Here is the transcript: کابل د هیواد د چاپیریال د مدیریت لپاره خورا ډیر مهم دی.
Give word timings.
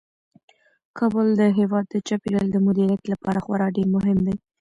کابل 0.97 1.27
د 1.39 1.41
هیواد 1.59 1.85
د 1.89 1.95
چاپیریال 2.07 2.47
د 2.51 2.57
مدیریت 2.67 3.03
لپاره 3.13 3.39
خورا 3.45 3.67
ډیر 3.75 3.87
مهم 3.95 4.17
دی. 4.25 4.35